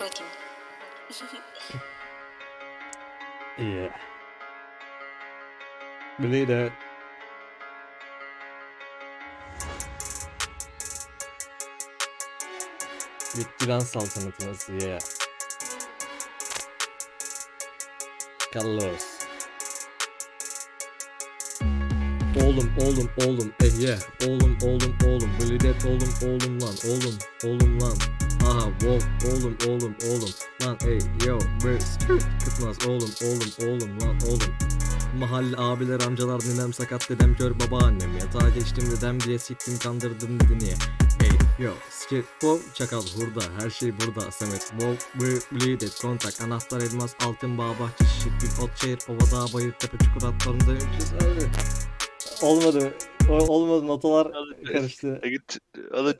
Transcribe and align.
Bakayım. 0.00 0.32
Yeah. 3.58 3.92
Believe 6.18 6.46
that. 6.46 6.72
Bitti 13.36 13.68
lan 13.68 13.80
saltanatımız. 13.80 14.68
Yeah. 14.68 15.00
Carlos. 18.54 19.18
Oğlum 22.42 22.74
oğlum 22.80 23.10
oğlum 23.26 23.52
eh 23.60 23.80
yeah 23.80 23.98
oğlum 24.26 24.58
oğlum 24.62 24.96
oğlum 25.04 25.58
that 25.58 25.84
oğlum 25.84 26.14
oğlum 26.22 26.60
lan 26.60 26.74
oğlum 26.84 27.18
oğlum 27.44 27.80
lan 27.80 28.17
wow 28.88 29.28
oğlum 29.32 29.56
oğlum 29.68 29.94
oğlum. 30.10 30.30
Lan 30.62 30.78
ey 30.86 30.98
yo 31.26 31.38
bir 31.64 31.78
kıtmaz 32.44 32.86
oğlum 32.86 33.10
oğlum 33.24 33.68
oğlum 33.68 34.00
lan 34.00 34.16
oğlum. 34.28 34.54
Mahalle 35.18 35.56
abiler 35.58 36.00
amcalar 36.00 36.40
ninem 36.40 36.72
sakat 36.72 37.10
dedem 37.10 37.36
kör 37.36 37.60
babaannem 37.60 38.18
Yatağa 38.18 38.48
geçtim 38.48 38.84
dedem 38.96 39.20
diye 39.20 39.38
siktim 39.38 39.78
kandırdım 39.78 40.40
dedi 40.40 40.58
niye 40.58 40.74
Hey 41.20 41.64
yo 41.66 41.70
skit 41.90 42.24
wow 42.40 42.72
çakal 42.74 43.02
hurda 43.16 43.40
her 43.62 43.70
şey 43.70 43.92
burada. 43.92 44.30
Samet 44.30 44.60
wow 44.60 44.96
we 45.12 45.56
bleed 45.56 45.80
it 45.80 46.00
kontak 46.02 46.40
anahtar 46.40 46.80
elmas 46.80 47.14
altın 47.26 47.58
bağ 47.58 47.68
bahçe 47.80 48.04
şişik 48.04 48.32
bir 48.32 48.62
ot 48.64 48.76
şehir 48.76 48.98
ovada 49.08 49.54
bayır 49.54 49.72
tepe 49.72 49.98
çukur 49.98 50.28
atlarında 50.28 50.72
öküz 50.72 51.12
Olmadı. 52.42 52.94
O- 53.30 53.32
Olmadı. 53.32 53.86
Notalar 53.86 54.32
karıştı. 54.72 55.20
Git. 55.24 55.58
Alın 55.94 56.12
çok 56.12 56.18